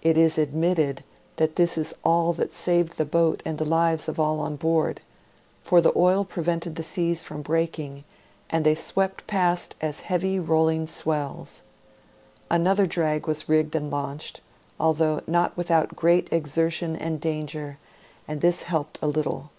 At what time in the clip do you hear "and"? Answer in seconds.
3.44-3.58, 8.48-8.64, 13.74-13.90, 16.96-17.20, 18.26-18.40